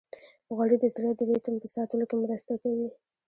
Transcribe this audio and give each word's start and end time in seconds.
غوړې 0.55 0.77
د 0.79 0.85
زړه 0.95 1.11
د 1.15 1.21
ریتم 1.29 1.55
په 1.61 1.67
ساتلو 1.75 2.03
کې 2.09 2.15
مرسته 2.23 2.53
کوي. 2.61 2.89